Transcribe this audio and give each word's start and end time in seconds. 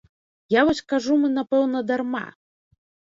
Я 0.53 0.61
вось 0.69 0.81
кажу 0.95 1.17
мы, 1.25 1.31
напэўна, 1.37 1.85
дарма. 1.93 2.27